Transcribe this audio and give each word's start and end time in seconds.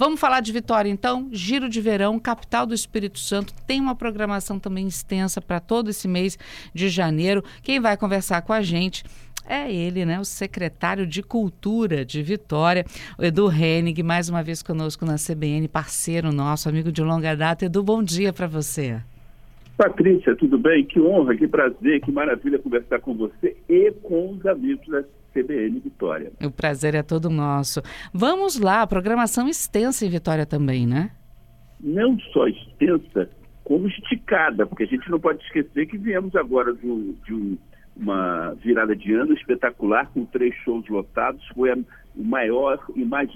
Vamos 0.00 0.18
falar 0.18 0.40
de 0.40 0.50
Vitória, 0.50 0.88
então. 0.88 1.28
Giro 1.30 1.68
de 1.68 1.78
Verão, 1.78 2.18
capital 2.18 2.64
do 2.64 2.72
Espírito 2.72 3.18
Santo. 3.18 3.52
Tem 3.66 3.78
uma 3.78 3.94
programação 3.94 4.58
também 4.58 4.86
extensa 4.88 5.42
para 5.42 5.60
todo 5.60 5.90
esse 5.90 6.08
mês 6.08 6.38
de 6.72 6.88
janeiro. 6.88 7.44
Quem 7.62 7.78
vai 7.78 7.98
conversar 7.98 8.40
com 8.40 8.54
a 8.54 8.62
gente 8.62 9.04
é 9.46 9.70
ele, 9.70 10.06
né? 10.06 10.18
O 10.18 10.24
secretário 10.24 11.06
de 11.06 11.22
Cultura 11.22 12.02
de 12.02 12.22
Vitória, 12.22 12.86
o 13.18 13.22
Edu 13.22 13.52
Hennig, 13.52 14.02
mais 14.02 14.30
uma 14.30 14.42
vez 14.42 14.62
conosco 14.62 15.04
na 15.04 15.16
CBN, 15.16 15.68
parceiro 15.68 16.32
nosso, 16.32 16.66
amigo 16.66 16.90
de 16.90 17.02
longa 17.02 17.36
data. 17.36 17.66
Edu, 17.66 17.82
bom 17.82 18.02
dia 18.02 18.32
para 18.32 18.46
você. 18.46 19.02
Patrícia, 19.76 20.34
tudo 20.34 20.56
bem? 20.56 20.82
Que 20.82 20.98
honra, 20.98 21.36
que 21.36 21.46
prazer, 21.46 22.00
que 22.00 22.10
maravilha 22.10 22.58
conversar 22.58 23.00
com 23.00 23.12
você 23.12 23.54
e 23.68 23.92
com 24.02 24.30
os 24.30 24.46
amigos 24.46 24.88
da 24.88 25.04
CBN 25.32 25.80
Vitória. 25.80 26.32
O 26.42 26.50
prazer 26.50 26.94
é 26.94 27.02
todo 27.02 27.30
nosso. 27.30 27.82
Vamos 28.12 28.58
lá, 28.58 28.86
programação 28.86 29.48
extensa 29.48 30.04
em 30.04 30.10
Vitória 30.10 30.46
também, 30.46 30.86
né? 30.86 31.10
Não 31.80 32.18
só 32.32 32.46
extensa, 32.46 33.30
como 33.64 33.86
esticada, 33.88 34.66
porque 34.66 34.84
a 34.84 34.86
gente 34.86 35.08
não 35.10 35.18
pode 35.18 35.42
esquecer 35.44 35.86
que 35.86 35.96
viemos 35.96 36.34
agora 36.36 36.74
de, 36.74 37.14
de 37.24 37.58
uma 37.96 38.52
virada 38.54 38.94
de 38.96 39.14
ano 39.14 39.32
espetacular, 39.32 40.10
com 40.12 40.24
três 40.24 40.54
shows 40.64 40.86
lotados. 40.88 41.46
Foi 41.54 41.70
a, 41.70 41.78
o 42.16 42.24
maior 42.24 42.82
e 42.94 43.04
mais 43.04 43.30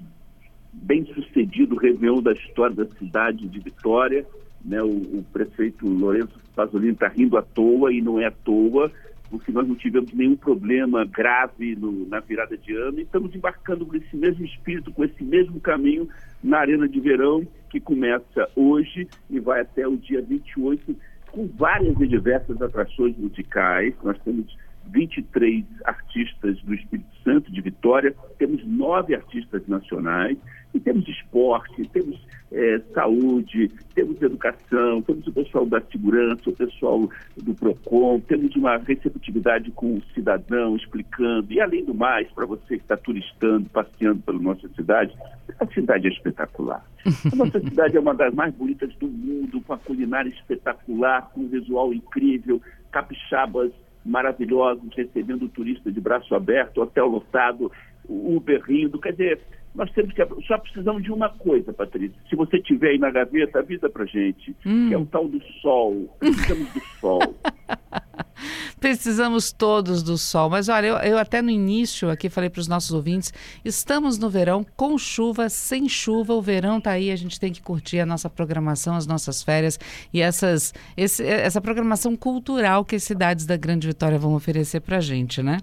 bem 0.72 1.06
sucedido 1.14 1.76
Réveillon 1.76 2.20
da 2.20 2.32
história 2.32 2.74
da 2.74 2.86
cidade 2.96 3.46
de 3.48 3.60
Vitória. 3.60 4.26
Né? 4.64 4.82
O, 4.82 4.88
o 5.18 5.24
prefeito 5.32 5.86
Lourenço 5.86 6.38
Pasolini 6.54 6.92
está 6.92 7.08
rindo 7.08 7.36
à 7.36 7.42
toa 7.42 7.92
e 7.92 8.00
não 8.00 8.20
é 8.20 8.26
à 8.26 8.30
toa 8.30 8.90
porque 9.30 9.50
nós 9.50 9.66
não 9.66 9.74
tivemos 9.74 10.12
nenhum 10.12 10.36
problema 10.36 11.04
grave 11.04 11.74
no, 11.76 12.06
na 12.06 12.20
virada 12.20 12.56
de 12.56 12.74
ano 12.74 12.98
e 12.98 13.02
estamos 13.02 13.34
embarcando 13.34 13.86
com 13.86 13.96
esse 13.96 14.16
mesmo 14.16 14.44
espírito, 14.44 14.92
com 14.92 15.04
esse 15.04 15.22
mesmo 15.24 15.60
caminho 15.60 16.08
na 16.42 16.58
Arena 16.58 16.88
de 16.88 17.00
Verão, 17.00 17.46
que 17.70 17.80
começa 17.80 18.48
hoje 18.54 19.08
e 19.30 19.40
vai 19.40 19.60
até 19.60 19.86
o 19.88 19.96
dia 19.96 20.22
28, 20.22 20.94
com 21.30 21.46
várias 21.46 21.98
e 22.00 22.06
diversas 22.06 22.60
atrações 22.60 23.16
musicais. 23.16 23.94
Nós 24.02 24.18
temos 24.20 24.56
23 24.86 25.64
artistas 25.84 26.60
do 26.62 26.74
Espírito 26.74 27.08
Santo, 27.24 27.50
de 27.50 27.60
Vitória, 27.60 28.14
temos 28.38 28.64
nove 28.66 29.14
artistas 29.14 29.66
nacionais, 29.66 30.38
e 30.74 30.80
temos 30.80 31.08
esporte, 31.08 31.88
temos 31.92 32.20
é, 32.52 32.80
saúde, 32.92 33.70
temos 33.94 34.20
educação, 34.20 35.02
temos 35.02 35.26
o 35.26 35.32
pessoal 35.32 35.66
da 35.66 35.80
segurança, 35.80 36.50
o 36.50 36.52
pessoal 36.52 37.08
do 37.36 37.54
PROCON, 37.54 38.20
temos 38.20 38.54
uma 38.56 38.76
receptividade 38.78 39.70
com 39.72 39.96
o 39.96 40.02
cidadão 40.14 40.76
explicando, 40.76 41.52
e 41.52 41.60
além 41.60 41.84
do 41.84 41.94
mais, 41.94 42.30
para 42.32 42.46
você 42.46 42.76
que 42.76 42.82
está 42.82 42.96
turistando, 42.96 43.68
passeando 43.70 44.20
pela 44.22 44.38
nossa 44.38 44.68
cidade, 44.68 45.14
a 45.58 45.66
cidade 45.66 46.08
é 46.08 46.10
espetacular. 46.10 46.84
A 47.32 47.36
nossa 47.36 47.58
cidade 47.62 47.96
é 47.96 48.00
uma 48.00 48.14
das 48.14 48.32
mais 48.34 48.54
bonitas 48.54 48.94
do 48.96 49.08
mundo, 49.08 49.60
com 49.60 49.72
a 49.72 49.78
culinária 49.78 50.28
espetacular, 50.28 51.30
com 51.32 51.42
um 51.42 51.48
visual 51.48 51.92
incrível, 51.92 52.60
capixabas 52.92 53.72
maravilhosos, 54.04 54.94
recebendo 54.94 55.46
o 55.46 55.48
turista 55.48 55.90
de 55.90 56.00
braço 56.00 56.34
aberto, 56.34 56.82
hotel 56.82 57.06
lotado, 57.06 57.72
Uber 58.06 58.62
rindo. 58.62 59.00
Quer 59.00 59.12
dizer, 59.12 59.40
nós 59.74 59.90
temos 59.90 60.14
que. 60.14 60.24
Só 60.46 60.56
precisamos 60.58 61.02
de 61.02 61.10
uma 61.10 61.28
coisa, 61.28 61.72
Patrícia. 61.72 62.16
Se 62.30 62.36
você 62.36 62.60
tiver 62.60 62.90
aí 62.90 62.98
na 62.98 63.10
gaveta, 63.10 63.58
avisa 63.58 63.90
pra 63.90 64.04
gente. 64.04 64.54
Hum. 64.64 64.88
Que 64.88 64.94
é 64.94 64.98
o 64.98 65.04
tal 65.04 65.26
do 65.26 65.42
sol. 65.60 66.16
Precisamos 66.20 66.72
do 66.72 66.80
sol. 67.00 67.34
Precisamos 68.78 69.52
todos 69.52 70.02
do 70.02 70.16
sol. 70.16 70.48
Mas 70.48 70.68
olha, 70.68 70.86
eu, 70.86 70.96
eu 70.98 71.18
até 71.18 71.42
no 71.42 71.50
início 71.50 72.08
aqui 72.08 72.28
falei 72.28 72.48
para 72.48 72.60
os 72.60 72.68
nossos 72.68 72.92
ouvintes: 72.92 73.32
estamos 73.64 74.16
no 74.16 74.30
verão, 74.30 74.64
com 74.76 74.96
chuva, 74.96 75.48
sem 75.48 75.88
chuva. 75.88 76.34
O 76.34 76.42
verão 76.42 76.78
está 76.78 76.92
aí, 76.92 77.10
a 77.10 77.16
gente 77.16 77.40
tem 77.40 77.52
que 77.52 77.60
curtir 77.60 77.98
a 77.98 78.06
nossa 78.06 78.30
programação, 78.30 78.94
as 78.94 79.08
nossas 79.08 79.42
férias 79.42 79.78
e 80.12 80.20
essas, 80.20 80.72
esse, 80.96 81.24
essa 81.24 81.60
programação 81.60 82.14
cultural 82.16 82.84
que 82.84 82.94
as 82.94 83.02
cidades 83.02 83.44
da 83.44 83.56
Grande 83.56 83.88
Vitória 83.88 84.18
vão 84.18 84.34
oferecer 84.34 84.80
para 84.80 84.98
a 84.98 85.00
gente, 85.00 85.42
né? 85.42 85.58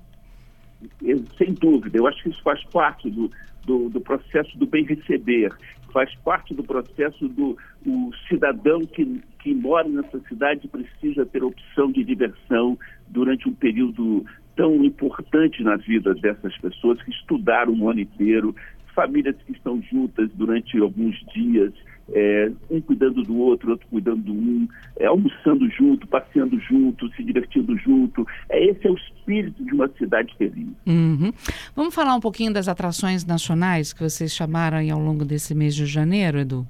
Sem 1.37 1.53
dúvida, 1.53 1.97
eu 1.97 2.07
acho 2.07 2.23
que 2.23 2.29
isso 2.29 2.41
faz 2.41 2.63
parte 2.65 3.09
do, 3.09 3.29
do, 3.65 3.89
do 3.89 4.01
processo 4.01 4.57
do 4.57 4.65
bem 4.65 4.85
receber, 4.85 5.51
faz 5.91 6.13
parte 6.23 6.53
do 6.53 6.63
processo 6.63 7.27
do 7.27 7.57
o 7.85 8.11
cidadão 8.27 8.81
que, 8.81 9.21
que 9.39 9.53
mora 9.53 9.87
nessa 9.87 10.19
cidade 10.21 10.67
precisa 10.67 11.25
ter 11.25 11.43
opção 11.43 11.91
de 11.91 12.03
diversão 12.03 12.77
durante 13.07 13.49
um 13.49 13.53
período 13.53 14.25
tão 14.55 14.83
importante 14.83 15.63
na 15.63 15.75
vida 15.77 16.13
dessas 16.13 16.55
pessoas 16.57 17.01
que 17.01 17.11
estudaram 17.11 17.73
o 17.73 17.89
ano 17.89 18.01
inteiro, 18.01 18.55
famílias 18.93 19.35
que 19.45 19.51
estão 19.51 19.81
juntas 19.81 20.29
durante 20.33 20.77
alguns 20.77 21.15
dias, 21.33 21.73
é, 22.13 22.51
um 22.69 22.81
cuidando 22.81 23.23
do 23.23 23.37
outro, 23.37 23.71
outro 23.71 23.87
cuidando 23.87 24.21
do 24.23 24.33
um, 24.33 24.67
é, 24.97 25.05
almoçando 25.05 25.69
junto, 25.69 26.07
passeando 26.07 26.59
junto, 26.59 27.09
se 27.15 27.23
divertindo 27.23 27.77
junto. 27.77 28.25
É, 28.49 28.63
esse 28.65 28.85
é 28.85 28.91
o 28.91 28.95
espírito 28.95 29.63
de 29.63 29.73
uma 29.73 29.87
cidade 29.97 30.35
feliz. 30.37 30.67
Uhum. 30.85 31.31
Vamos 31.75 31.95
falar 31.95 32.15
um 32.15 32.19
pouquinho 32.19 32.53
das 32.53 32.67
atrações 32.67 33.25
nacionais 33.25 33.93
que 33.93 34.01
vocês 34.01 34.33
chamaram 34.33 34.77
ao 34.91 34.99
longo 34.99 35.23
desse 35.23 35.55
mês 35.55 35.75
de 35.75 35.85
janeiro, 35.85 36.39
Edu? 36.39 36.67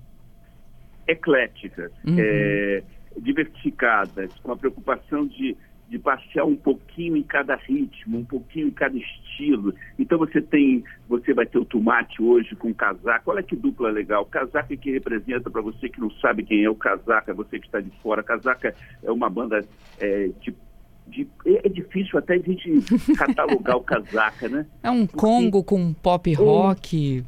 Ecléticas, 1.08 1.92
uhum. 2.06 2.16
é, 2.20 2.84
diversificadas, 3.18 4.32
com 4.44 4.52
a 4.52 4.58
preocupação 4.58 5.26
de 5.26 5.58
de 5.92 6.00
passear 6.00 6.46
um 6.46 6.56
pouquinho 6.56 7.18
em 7.18 7.22
cada 7.22 7.54
ritmo, 7.54 8.20
um 8.20 8.24
pouquinho 8.24 8.68
em 8.68 8.72
cada 8.72 8.98
estilo. 8.98 9.76
Então 10.00 10.18
você 10.18 10.42
tem, 10.42 10.86
você 11.10 11.34
vai 11.34 11.46
ter 11.46 11.58
o 11.58 11.66
tomate 11.66 12.24
hoje 12.24 12.56
com 12.56 12.74
casaco. 12.74 13.30
Olha 13.30 13.44
que 13.44 13.58
dupla 13.58 13.92
legal. 13.92 14.26
Casaca 14.26 14.78
que 14.78 14.90
representa 14.90 15.50
para 15.50 15.62
você 15.62 15.90
que 15.90 16.00
não 16.00 16.10
sabe 16.12 16.44
quem 16.44 16.64
é 16.64 16.70
o 16.70 16.76
Casaca, 16.76 17.34
você 17.34 17.60
que 17.60 17.66
está 17.66 17.82
de 17.82 17.92
fora. 18.02 18.24
Casaca 18.24 18.74
é 19.04 19.12
uma 19.12 19.30
banda 19.30 19.66
é, 20.00 20.30
de 20.40 20.56
de, 21.08 21.28
é, 21.46 21.68
é 21.68 21.70
difícil 21.70 22.18
até 22.18 22.36
a 22.36 22.38
gente 22.38 22.72
catalogar 23.18 23.76
o 23.76 23.82
casaca, 23.82 24.48
né? 24.48 24.66
É 24.82 24.90
um 24.90 25.06
Porque, 25.06 25.20
Congo 25.20 25.62
com 25.62 25.94
pop 25.94 26.34
rock. 26.36 27.22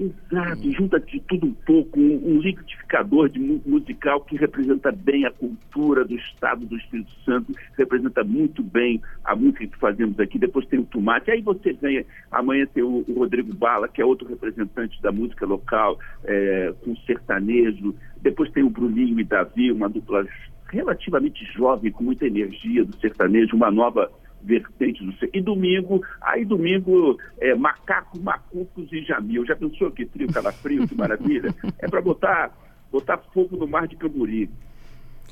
Exato, 0.00 0.72
junta 0.72 0.98
de 0.98 1.20
tudo 1.20 1.48
um 1.48 1.52
pouco, 1.52 2.00
um, 2.00 2.22
um 2.24 2.40
liquidificador 2.40 3.28
de 3.28 3.38
musical 3.38 4.22
que 4.22 4.34
representa 4.34 4.90
bem 4.90 5.26
a 5.26 5.30
cultura 5.30 6.06
do 6.06 6.14
estado 6.14 6.64
do 6.64 6.74
Espírito 6.74 7.12
Santo, 7.22 7.54
representa 7.76 8.24
muito 8.24 8.62
bem 8.62 9.02
a 9.22 9.36
música 9.36 9.66
que 9.66 9.76
fazemos 9.76 10.18
aqui. 10.18 10.38
Depois 10.38 10.66
tem 10.68 10.78
o 10.78 10.86
Tomate, 10.86 11.30
aí 11.30 11.42
você 11.42 11.74
ganha, 11.74 12.06
amanhã 12.30 12.66
tem 12.72 12.82
o, 12.82 13.04
o 13.06 13.12
Rodrigo 13.18 13.54
Bala, 13.54 13.88
que 13.88 14.00
é 14.00 14.04
outro 14.04 14.26
representante 14.26 15.00
da 15.02 15.12
música 15.12 15.44
local, 15.44 15.98
é, 16.24 16.72
com 16.82 16.96
sertanejo. 17.04 17.94
Depois 18.22 18.50
tem 18.52 18.62
o 18.62 18.70
Bruninho 18.70 19.20
e 19.20 19.24
Davi, 19.24 19.70
uma 19.70 19.90
dupla 19.90 20.26
relativamente 20.72 21.44
jovem, 21.52 21.92
com 21.92 22.04
muita 22.04 22.26
energia 22.26 22.86
do 22.86 22.96
sertanejo, 22.96 23.54
uma 23.54 23.70
nova 23.70 24.10
vertentes 24.42 25.04
do 25.06 25.14
E 25.32 25.40
domingo, 25.40 26.02
aí 26.20 26.44
domingo, 26.44 27.18
é, 27.38 27.54
macaco, 27.54 28.18
macucos 28.20 28.92
e 28.92 29.02
jamil. 29.02 29.44
Já 29.46 29.56
pensou 29.56 29.90
que 29.90 30.06
trio 30.06 30.32
calafrio, 30.32 30.86
que 30.86 30.94
maravilha? 30.94 31.54
É 31.78 31.88
para 31.88 32.00
botar, 32.00 32.50
botar 32.90 33.18
fogo 33.18 33.56
no 33.56 33.66
mar 33.66 33.86
de 33.86 33.96
Camburi. 33.96 34.50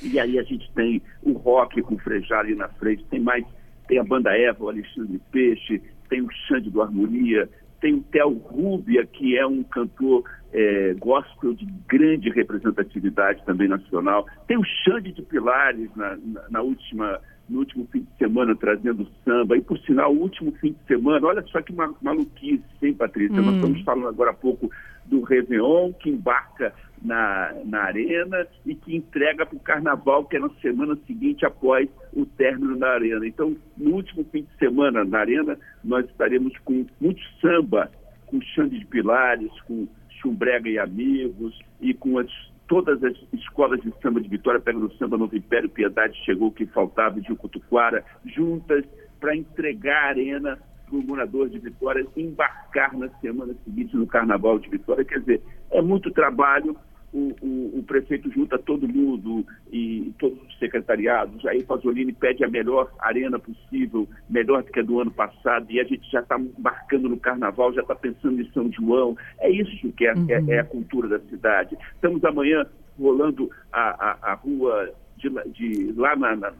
E 0.02 0.18
aí 0.20 0.38
a 0.38 0.42
gente 0.42 0.70
tem 0.74 1.02
o 1.22 1.32
rock 1.32 1.82
com 1.82 1.94
o 1.94 1.98
Frejá 1.98 2.38
ali 2.38 2.54
na 2.54 2.68
frente, 2.68 3.04
tem 3.10 3.20
mais, 3.20 3.44
tem 3.88 3.98
a 3.98 4.04
banda 4.04 4.36
Eva, 4.36 4.64
o 4.64 4.68
Alexandre 4.68 5.20
Peixe, 5.32 5.82
tem 6.08 6.22
o 6.22 6.28
Xande 6.30 6.70
do 6.70 6.80
Harmonia, 6.80 7.48
tem 7.80 7.94
o 7.94 8.02
Theo 8.02 8.34
Rubia, 8.34 9.04
que 9.06 9.36
é 9.36 9.46
um 9.46 9.62
cantor 9.62 10.24
é, 10.52 10.94
gospel 10.94 11.54
de 11.54 11.66
grande 11.88 12.30
representatividade 12.30 13.44
também 13.44 13.68
nacional. 13.68 14.26
Tem 14.46 14.56
o 14.56 14.64
Xande 14.64 15.12
de 15.12 15.22
Pilares 15.22 15.90
na, 15.96 16.16
na, 16.16 16.48
na 16.48 16.62
última 16.62 17.20
no 17.48 17.60
último 17.60 17.86
fim 17.90 18.00
de 18.00 18.18
semana 18.18 18.54
trazendo 18.54 19.06
samba. 19.24 19.56
E, 19.56 19.60
por 19.60 19.78
sinal, 19.80 20.12
o 20.14 20.20
último 20.20 20.52
fim 20.60 20.72
de 20.72 20.86
semana, 20.86 21.26
olha 21.26 21.42
só 21.48 21.60
que 21.62 21.72
maluquice, 21.72 22.62
hein, 22.82 22.94
Patrícia? 22.94 23.40
Hum. 23.40 23.44
Nós 23.44 23.54
estamos 23.56 23.82
falando 23.82 24.08
agora 24.08 24.30
há 24.30 24.34
pouco 24.34 24.70
do 25.06 25.22
Réveillon, 25.22 25.92
que 25.94 26.10
embarca 26.10 26.74
na, 27.02 27.54
na 27.64 27.84
arena 27.84 28.46
e 28.66 28.74
que 28.74 28.94
entrega 28.94 29.46
para 29.46 29.56
o 29.56 29.60
Carnaval, 29.60 30.24
que 30.24 30.36
é 30.36 30.40
na 30.40 30.50
semana 30.60 30.98
seguinte 31.06 31.46
após 31.46 31.88
o 32.12 32.26
término 32.26 32.76
da 32.78 32.90
arena. 32.90 33.26
Então, 33.26 33.56
no 33.76 33.94
último 33.94 34.24
fim 34.24 34.42
de 34.42 34.58
semana 34.58 35.04
na 35.04 35.18
arena, 35.18 35.58
nós 35.82 36.04
estaremos 36.06 36.56
com 36.64 36.84
muito 37.00 37.20
samba, 37.40 37.90
com 38.26 38.40
Xande 38.40 38.78
de 38.78 38.86
Pilares, 38.86 39.50
com 39.62 39.88
Chumbrega 40.20 40.68
e 40.68 40.78
Amigos 40.78 41.58
e 41.80 41.94
com 41.94 42.18
as 42.18 42.30
todas 42.68 43.02
as 43.02 43.14
escolas 43.32 43.80
de 43.80 43.92
samba 44.00 44.20
de 44.20 44.28
Vitória, 44.28 44.60
Pega 44.60 44.78
do 44.78 44.92
Samba, 44.94 45.16
Novo 45.16 45.34
Império, 45.34 45.68
Piedade, 45.70 46.22
Chegou 46.24 46.52
que 46.52 46.66
faltava, 46.66 47.20
de 47.20 47.34
Cutuquara, 47.34 48.04
juntas 48.24 48.84
para 49.18 49.34
entregar 49.34 50.04
a 50.04 50.08
arena 50.08 50.58
para 50.86 50.96
o 50.98 51.02
morador 51.02 51.48
de 51.48 51.58
Vitória 51.58 52.06
embarcar 52.16 52.96
na 52.96 53.08
semana 53.20 53.54
seguinte 53.64 53.96
no 53.96 54.06
Carnaval 54.06 54.58
de 54.58 54.68
Vitória. 54.68 55.04
Quer 55.04 55.20
dizer, 55.20 55.42
é 55.70 55.82
muito 55.82 56.10
trabalho. 56.10 56.76
O, 57.10 57.34
o, 57.40 57.78
o, 57.78 57.82
prefeito 57.84 58.30
junta 58.30 58.58
todo 58.58 58.86
mundo 58.86 59.42
e 59.72 60.12
todos 60.18 60.38
os 60.42 60.58
secretariados. 60.58 61.44
Aí 61.46 61.62
Pasolini 61.62 62.12
pede 62.12 62.44
a 62.44 62.48
melhor 62.48 62.92
arena 62.98 63.38
possível, 63.38 64.06
melhor 64.28 64.62
do 64.62 64.70
que 64.70 64.80
a 64.80 64.82
do 64.82 65.00
ano 65.00 65.10
passado, 65.10 65.66
e 65.70 65.80
a 65.80 65.84
gente 65.84 66.06
já 66.10 66.20
está 66.20 66.38
marcando 66.58 67.08
no 67.08 67.18
carnaval, 67.18 67.72
já 67.72 67.80
está 67.80 67.94
pensando 67.94 68.42
em 68.42 68.52
São 68.52 68.70
João. 68.70 69.16
É 69.40 69.50
isso 69.50 69.90
que 69.92 70.06
é, 70.06 70.12
uhum. 70.12 70.26
é, 70.28 70.56
é, 70.56 70.58
a 70.58 70.64
cultura 70.64 71.08
da 71.08 71.20
cidade. 71.30 71.78
Estamos 71.94 72.22
amanhã 72.24 72.66
rolando 72.98 73.50
a, 73.72 73.80
a, 74.10 74.32
a 74.32 74.34
rua 74.34 74.92
de, 75.16 75.30
de, 75.52 75.92
lá 75.96 76.14
na, 76.16 76.36
na, 76.36 76.50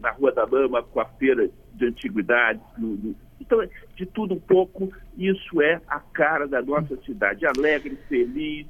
na, 0.00 0.10
Rua 0.10 0.32
da 0.32 0.44
Lama 0.44 0.82
com 0.82 1.00
a 1.00 1.04
feira 1.04 1.48
de 1.74 1.86
antiguidades. 1.86 2.62
No, 2.76 2.88
no, 2.88 3.16
então, 3.40 3.58
de 3.96 4.06
tudo 4.06 4.34
um 4.34 4.40
pouco, 4.40 4.92
isso 5.16 5.60
é 5.60 5.80
a 5.88 5.98
cara 5.98 6.46
da 6.46 6.62
nossa 6.62 6.96
cidade. 7.04 7.46
Alegre, 7.46 7.98
feliz, 8.08 8.66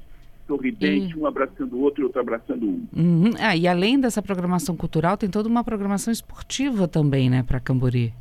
sorridente, 0.47 1.17
um 1.17 1.25
abraçando 1.25 1.75
o 1.75 1.81
outro 1.81 2.01
e 2.01 2.05
outro 2.05 2.21
abraçando 2.21 2.67
um. 2.67 2.87
Uhum. 2.95 3.31
Ah, 3.39 3.55
e 3.55 3.67
além 3.67 3.99
dessa 3.99 4.21
programação 4.21 4.75
cultural, 4.75 5.17
tem 5.17 5.29
toda 5.29 5.47
uma 5.49 5.63
programação 5.63 6.11
esportiva 6.11 6.87
também, 6.87 7.29
né, 7.29 7.43
para 7.43 7.59
Cambori. 7.59 8.13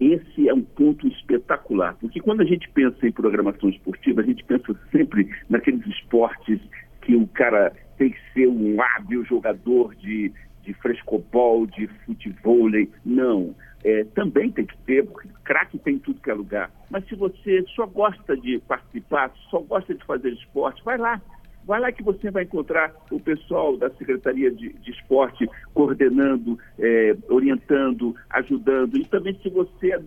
Esse 0.00 0.48
é 0.48 0.54
um 0.54 0.62
ponto 0.62 1.06
espetacular, 1.08 1.94
porque 2.00 2.20
quando 2.20 2.40
a 2.40 2.44
gente 2.44 2.68
pensa 2.70 3.06
em 3.06 3.12
programação 3.12 3.68
esportiva, 3.68 4.22
a 4.22 4.24
gente 4.24 4.42
pensa 4.44 4.74
sempre 4.90 5.28
naqueles 5.48 5.86
esportes 5.86 6.58
que 7.02 7.14
o 7.14 7.26
cara 7.26 7.72
tem 7.98 8.10
que 8.10 8.18
ser 8.32 8.48
um 8.48 8.80
hábil 8.80 9.22
jogador 9.26 9.94
de, 9.96 10.32
de 10.62 10.72
frescobol, 10.74 11.66
de 11.66 11.86
futebol. 12.06 12.70
Não. 13.04 13.54
É, 13.84 14.04
também 14.14 14.50
tem 14.50 14.64
que 14.64 14.76
ter, 14.86 15.04
porque 15.06 15.28
craque 15.50 15.80
tem 15.80 15.98
tudo 15.98 16.20
que 16.20 16.30
é 16.30 16.34
lugar. 16.34 16.70
Mas 16.88 17.04
se 17.08 17.16
você 17.16 17.64
só 17.74 17.84
gosta 17.84 18.36
de 18.36 18.60
participar, 18.68 19.32
só 19.50 19.58
gosta 19.58 19.92
de 19.92 20.04
fazer 20.04 20.30
esporte, 20.30 20.80
vai 20.84 20.96
lá. 20.96 21.20
Vai 21.64 21.80
lá 21.80 21.90
que 21.90 22.04
você 22.04 22.30
vai 22.30 22.44
encontrar 22.44 22.94
o 23.10 23.18
pessoal 23.18 23.76
da 23.76 23.90
Secretaria 23.90 24.52
de, 24.52 24.72
de 24.74 24.90
Esporte 24.92 25.48
coordenando, 25.74 26.56
é, 26.78 27.16
orientando, 27.28 28.14
ajudando. 28.30 28.96
E 28.96 29.04
também 29.04 29.36
se 29.42 29.50
você 29.50 29.92
é 29.92 30.00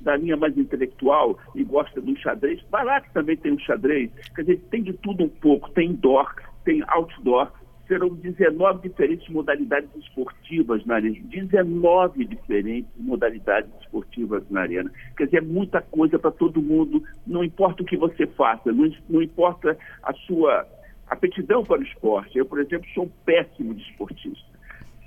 da 0.00 0.16
linha 0.16 0.36
mais 0.36 0.58
intelectual 0.58 1.38
e 1.54 1.62
gosta 1.62 2.00
do 2.00 2.16
xadrez, 2.18 2.60
vai 2.68 2.84
lá 2.84 3.00
que 3.00 3.12
também 3.12 3.36
tem 3.36 3.52
um 3.52 3.58
xadrez. 3.60 4.10
Quer 4.34 4.42
dizer, 4.42 4.60
tem 4.68 4.82
de 4.82 4.94
tudo 4.94 5.22
um 5.24 5.28
pouco. 5.28 5.70
Tem 5.70 5.90
indoor, 5.90 6.34
tem 6.64 6.82
outdoor, 6.88 7.52
serão 7.88 8.10
19 8.10 8.86
diferentes 8.86 9.26
modalidades 9.30 9.88
esportivas 9.96 10.84
na 10.84 10.96
arena. 10.96 11.16
19 11.24 12.24
diferentes 12.26 12.90
modalidades 12.96 13.70
esportivas 13.80 14.44
na 14.50 14.60
arena. 14.60 14.92
Quer 15.16 15.24
dizer, 15.24 15.38
é 15.38 15.40
muita 15.40 15.80
coisa 15.80 16.18
para 16.18 16.30
todo 16.30 16.62
mundo, 16.62 17.02
não 17.26 17.42
importa 17.42 17.82
o 17.82 17.86
que 17.86 17.96
você 17.96 18.26
faça, 18.26 18.70
não, 18.70 18.92
não 19.08 19.22
importa 19.22 19.76
a 20.02 20.12
sua 20.12 20.66
aptidão 21.08 21.64
para 21.64 21.80
o 21.80 21.82
esporte. 21.82 22.38
Eu, 22.38 22.44
por 22.44 22.60
exemplo, 22.60 22.86
sou 22.94 23.04
um 23.04 23.10
péssimo 23.24 23.74
de 23.74 23.82
esportista. 23.82 24.46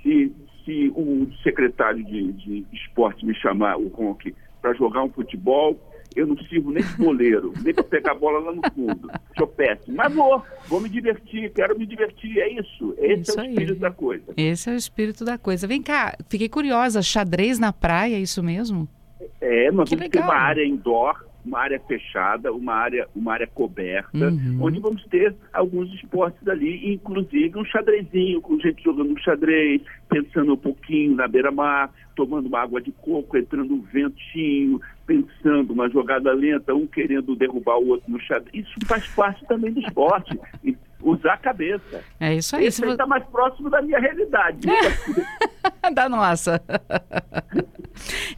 Se, 0.01 0.33
se 0.65 0.91
o 0.95 1.27
secretário 1.43 2.03
de, 2.03 2.31
de 2.33 2.65
esporte 2.73 3.23
me 3.23 3.35
chamar, 3.35 3.77
o 3.77 3.87
Ronk, 3.89 4.33
para 4.59 4.73
jogar 4.73 5.03
um 5.03 5.09
futebol, 5.09 5.79
eu 6.15 6.27
não 6.27 6.37
sirvo 6.37 6.71
nem 6.71 6.83
de 6.83 6.95
goleiro, 6.95 7.53
nem 7.63 7.73
para 7.73 7.83
pegar 7.83 8.11
a 8.11 8.15
bola 8.15 8.39
lá 8.39 8.51
no 8.51 8.61
fundo. 8.73 9.09
Sou 9.37 9.47
péssimo. 9.47 9.95
Mas 9.95 10.13
vou, 10.13 10.43
vou 10.67 10.81
me 10.81 10.89
divertir, 10.89 11.51
quero 11.53 11.77
me 11.77 11.85
divertir. 11.85 12.39
É 12.39 12.49
isso. 12.49 12.93
Esse 12.97 13.21
isso 13.21 13.39
é 13.39 13.43
o 13.43 13.45
espírito 13.47 13.73
aí. 13.73 13.79
da 13.79 13.91
coisa. 13.91 14.33
Esse 14.35 14.69
é 14.69 14.73
o 14.73 14.75
espírito 14.75 15.25
da 15.25 15.37
coisa. 15.37 15.67
Vem 15.67 15.81
cá, 15.81 16.17
fiquei 16.29 16.49
curiosa. 16.49 17.01
Xadrez 17.01 17.59
na 17.59 17.71
praia, 17.71 18.15
é 18.15 18.19
isso 18.19 18.43
mesmo? 18.43 18.87
É, 19.39 19.71
nós 19.71 19.89
que 19.89 19.95
vamos 19.95 20.11
legal. 20.11 20.27
ter 20.27 20.33
uma 20.33 20.41
área 20.41 20.65
indoor 20.65 21.31
uma 21.45 21.59
área 21.59 21.79
fechada, 21.79 22.53
uma 22.53 22.73
área, 22.73 23.07
uma 23.15 23.33
área 23.33 23.47
coberta, 23.47 24.29
uhum. 24.29 24.59
onde 24.61 24.79
vamos 24.79 25.03
ter 25.05 25.35
alguns 25.51 25.91
esportes 25.93 26.47
ali, 26.47 26.93
inclusive 26.93 27.57
um 27.57 27.65
xadrezinho, 27.65 28.41
com 28.41 28.59
gente 28.59 28.83
jogando 28.83 29.11
um 29.11 29.17
xadrez, 29.17 29.81
pensando 30.07 30.53
um 30.53 30.57
pouquinho 30.57 31.15
na 31.15 31.27
beira-mar, 31.27 31.91
tomando 32.15 32.47
uma 32.47 32.61
água 32.61 32.81
de 32.81 32.91
coco, 32.91 33.37
entrando 33.37 33.73
um 33.73 33.81
ventinho, 33.81 34.79
uma 35.49 35.89
jogada 35.89 36.31
lenta, 36.33 36.73
um 36.73 36.87
querendo 36.87 37.35
derrubar 37.35 37.77
o 37.77 37.89
outro 37.89 38.09
no 38.11 38.19
xadrez. 38.19 38.65
Isso 38.65 38.85
faz 38.85 39.07
parte 39.07 39.45
também 39.47 39.71
do 39.71 39.79
esporte. 39.79 40.37
usar 41.03 41.33
a 41.33 41.37
cabeça. 41.37 42.03
É 42.19 42.35
isso 42.35 42.55
aí. 42.55 42.67
Isso 42.67 42.85
está 42.85 43.05
mais 43.05 43.23
próximo 43.25 43.69
da 43.69 43.81
minha 43.81 43.99
realidade. 43.99 44.67
da 45.93 46.07
nossa. 46.07 46.61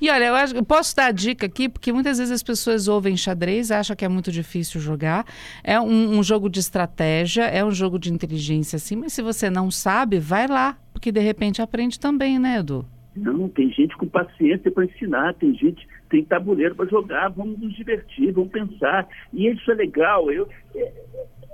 E 0.01 0.09
olha, 0.09 0.25
eu, 0.25 0.35
acho, 0.35 0.55
eu 0.55 0.65
posso 0.65 0.95
dar 0.95 1.05
a 1.05 1.11
dica 1.11 1.45
aqui, 1.45 1.69
porque 1.69 1.93
muitas 1.93 2.17
vezes 2.17 2.33
as 2.33 2.43
pessoas 2.43 2.87
ouvem 2.87 3.15
xadrez, 3.15 3.71
acham 3.71 3.95
que 3.95 4.03
é 4.03 4.09
muito 4.09 4.31
difícil 4.31 4.81
jogar. 4.81 5.25
É 5.63 5.79
um, 5.79 6.17
um 6.17 6.23
jogo 6.23 6.49
de 6.49 6.59
estratégia, 6.59 7.43
é 7.43 7.63
um 7.63 7.71
jogo 7.71 7.97
de 7.97 8.11
inteligência, 8.11 8.75
assim, 8.75 8.95
mas 8.97 9.13
se 9.13 9.21
você 9.21 9.49
não 9.49 9.71
sabe, 9.71 10.19
vai 10.19 10.47
lá, 10.47 10.77
porque 10.91 11.11
de 11.11 11.21
repente 11.21 11.61
aprende 11.61 11.97
também, 11.99 12.39
né, 12.39 12.57
Edu? 12.59 12.85
Não, 13.15 13.47
tem 13.47 13.71
gente 13.71 13.95
com 13.95 14.07
paciência 14.07 14.71
para 14.71 14.85
ensinar, 14.85 15.33
tem 15.35 15.53
gente, 15.53 15.87
tem 16.13 16.23
tabuleiro 16.23 16.75
para 16.75 16.85
jogar, 16.85 17.29
vamos 17.29 17.57
nos 17.59 17.73
divertir, 17.73 18.31
vamos 18.31 18.51
pensar. 18.51 19.07
E 19.33 19.47
isso 19.47 19.71
é 19.71 19.73
legal. 19.73 20.31
Eu, 20.31 20.47
é, 20.75 20.93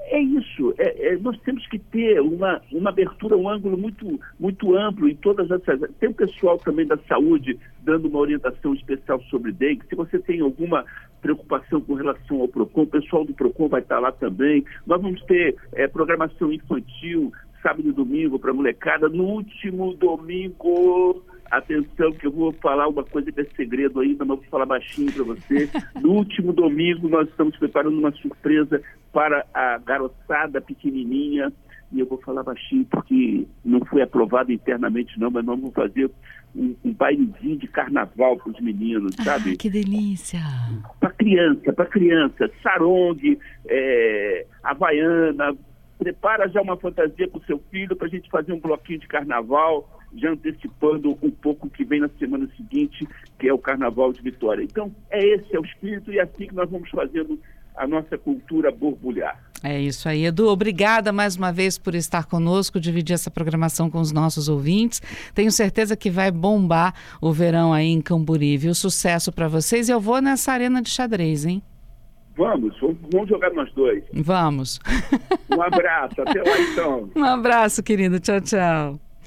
é 0.07 0.19
isso. 0.19 0.73
É, 0.77 1.13
é, 1.13 1.17
nós 1.17 1.39
temos 1.43 1.65
que 1.67 1.79
ter 1.79 2.19
uma, 2.19 2.61
uma 2.69 2.89
abertura, 2.89 3.37
um 3.37 3.47
ângulo 3.47 3.77
muito, 3.77 4.19
muito 4.37 4.75
amplo 4.75 5.07
em 5.07 5.15
todas 5.15 5.49
essas. 5.49 5.79
Tem 5.97 6.09
o 6.09 6.13
pessoal 6.13 6.57
também 6.57 6.85
da 6.85 6.97
saúde 7.07 7.57
dando 7.81 8.09
uma 8.09 8.19
orientação 8.19 8.73
especial 8.73 9.21
sobre 9.29 9.53
dengue. 9.53 9.87
Se 9.87 9.95
você 9.95 10.19
tem 10.19 10.41
alguma 10.41 10.83
preocupação 11.21 11.79
com 11.79 11.93
relação 11.93 12.41
ao 12.41 12.49
PROCON, 12.49 12.81
o 12.81 12.87
pessoal 12.87 13.23
do 13.23 13.33
PROCON 13.33 13.69
vai 13.69 13.79
estar 13.79 13.99
lá 13.99 14.11
também. 14.11 14.65
Nós 14.85 15.01
vamos 15.01 15.21
ter 15.23 15.55
é, 15.71 15.87
programação 15.87 16.51
infantil, 16.51 17.31
sábado 17.63 17.87
e 17.87 17.93
domingo 17.93 18.37
para 18.37 18.51
molecada. 18.51 19.07
No 19.07 19.23
último 19.23 19.93
domingo 19.93 21.23
Atenção 21.51 22.11
que 22.13 22.27
eu 22.27 22.31
vou 22.31 22.53
falar 22.53 22.87
uma 22.87 23.03
coisa 23.03 23.31
que 23.31 23.41
é 23.41 23.45
segredo 23.55 23.99
ainda, 23.99 24.23
mas 24.23 24.37
vou 24.39 24.47
falar 24.49 24.65
baixinho 24.65 25.11
para 25.11 25.23
você. 25.23 25.69
No 25.99 26.11
último 26.11 26.53
domingo 26.53 27.09
nós 27.09 27.27
estamos 27.27 27.57
preparando 27.57 27.97
uma 27.97 28.11
surpresa 28.11 28.81
para 29.11 29.45
a 29.53 29.77
garotada 29.79 30.61
pequenininha 30.61 31.51
e 31.91 31.99
eu 31.99 32.05
vou 32.05 32.19
falar 32.21 32.43
baixinho 32.43 32.85
porque 32.85 33.47
não 33.65 33.83
foi 33.85 34.01
aprovado 34.01 34.51
internamente 34.51 35.19
não, 35.19 35.31
mas 35.31 35.43
nós 35.43 35.59
vamos 35.59 35.73
fazer 35.73 36.09
um, 36.55 36.75
um 36.83 36.93
bailezinho 36.93 37.57
de 37.57 37.67
carnaval 37.67 38.37
para 38.37 38.51
os 38.51 38.59
meninos, 38.59 39.15
ah, 39.19 39.23
sabe? 39.23 39.57
que 39.57 39.69
delícia! 39.69 40.39
Para 40.99 41.11
criança, 41.11 41.73
para 41.73 41.85
criança, 41.85 42.51
sarong, 42.61 43.37
é, 43.67 44.45
havaiana, 44.63 45.55
prepara 45.97 46.47
já 46.47 46.61
uma 46.61 46.77
fantasia 46.77 47.27
para 47.27 47.39
o 47.39 47.45
seu 47.45 47.59
filho 47.69 47.95
para 47.95 48.07
a 48.07 48.09
gente 48.09 48.29
fazer 48.29 48.53
um 48.53 48.59
bloquinho 48.59 48.99
de 48.99 49.07
carnaval 49.07 49.98
já 50.15 50.31
antecipando 50.31 51.17
um 51.21 51.31
pouco 51.31 51.67
o 51.67 51.69
que 51.69 51.83
vem 51.83 51.99
na 51.99 52.09
semana 52.19 52.49
seguinte, 52.57 53.07
que 53.37 53.47
é 53.47 53.53
o 53.53 53.57
Carnaval 53.57 54.11
de 54.11 54.21
Vitória. 54.21 54.63
Então, 54.63 54.93
é 55.09 55.23
esse 55.23 55.55
é 55.55 55.59
o 55.59 55.65
espírito 55.65 56.11
e 56.11 56.19
é 56.19 56.23
assim 56.23 56.47
que 56.47 56.55
nós 56.55 56.69
vamos 56.69 56.89
fazendo 56.89 57.39
a 57.75 57.87
nossa 57.87 58.17
cultura 58.17 58.71
borbulhar. 58.71 59.39
É 59.63 59.79
isso 59.79 60.07
aí, 60.07 60.25
Edu. 60.25 60.47
Obrigada 60.47 61.11
mais 61.11 61.35
uma 61.35 61.51
vez 61.51 61.77
por 61.77 61.93
estar 61.95 62.25
conosco, 62.25 62.79
dividir 62.79 63.13
essa 63.13 63.29
programação 63.29 63.89
com 63.89 63.99
os 63.99 64.11
nossos 64.11 64.47
ouvintes. 64.47 65.01
Tenho 65.33 65.51
certeza 65.51 65.97
que 65.97 66.09
vai 66.09 66.31
bombar 66.31 66.93
o 67.21 67.31
verão 67.31 67.73
aí 67.73 67.87
em 67.87 68.01
Camburi, 68.01 68.57
viu? 68.57 68.73
Sucesso 68.73 69.31
para 69.31 69.47
vocês. 69.47 69.89
Eu 69.89 69.99
vou 69.99 70.21
nessa 70.21 70.51
arena 70.51 70.81
de 70.81 70.89
xadrez, 70.89 71.45
hein? 71.45 71.61
Vamos, 72.37 72.73
vamos 73.11 73.27
jogar 73.27 73.51
nós 73.51 73.69
dois. 73.73 74.01
Vamos. 74.13 74.79
Um 75.51 75.61
abraço, 75.61 76.21
até 76.21 76.41
lá 76.41 76.61
então. 76.61 77.09
Um 77.15 77.23
abraço, 77.25 77.83
querido. 77.83 78.17
Tchau, 78.17 78.39
tchau. 78.39 79.08